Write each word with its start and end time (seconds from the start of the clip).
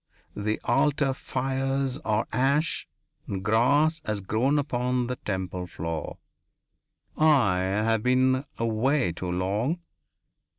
The 0.35 0.59
altar 0.63 1.13
fires 1.13 1.99
are 1.99 2.25
ash 2.33 2.87
and 3.27 3.43
grass 3.45 4.01
has 4.03 4.19
grown 4.19 4.57
upon 4.57 5.05
the 5.05 5.17
temple 5.17 5.67
floor 5.67 6.17
I 7.15 7.59
have 7.59 8.01
been 8.01 8.45
away 8.57 9.11
too 9.11 9.29
long. 9.31 9.79